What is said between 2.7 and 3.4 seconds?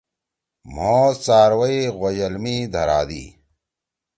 دھرادی۔